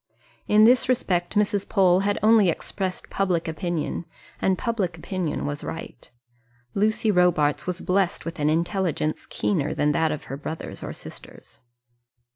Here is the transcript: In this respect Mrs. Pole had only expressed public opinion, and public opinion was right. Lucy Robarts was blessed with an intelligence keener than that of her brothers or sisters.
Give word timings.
In 0.47 0.63
this 0.63 0.89
respect 0.89 1.35
Mrs. 1.35 1.69
Pole 1.69 1.99
had 1.99 2.17
only 2.23 2.49
expressed 2.49 3.11
public 3.11 3.47
opinion, 3.47 4.05
and 4.41 4.57
public 4.57 4.97
opinion 4.97 5.45
was 5.45 5.63
right. 5.63 6.09
Lucy 6.73 7.11
Robarts 7.11 7.67
was 7.67 7.81
blessed 7.81 8.25
with 8.25 8.39
an 8.39 8.49
intelligence 8.49 9.27
keener 9.27 9.75
than 9.75 9.91
that 9.91 10.11
of 10.11 10.23
her 10.23 10.37
brothers 10.37 10.81
or 10.81 10.91
sisters. 10.91 11.61